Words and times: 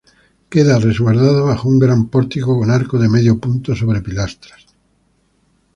Queda 0.49 0.79
resguardada 0.79 1.41
bajo 1.43 1.69
un 1.69 1.77
gran 1.77 2.07
pórtico 2.07 2.57
con 2.57 2.71
arco 2.71 2.97
de 2.97 3.07
medio 3.15 3.37
punto 3.39 3.69
sobre 3.75 4.01
pilastras. 4.07 4.61